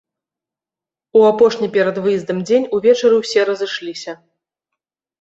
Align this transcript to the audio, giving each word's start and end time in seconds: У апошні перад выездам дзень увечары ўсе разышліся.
У 1.19 1.21
апошні 1.31 1.69
перад 1.77 2.01
выездам 2.07 2.37
дзень 2.49 2.69
увечары 2.81 3.23
ўсе 3.23 3.41
разышліся. 3.55 4.21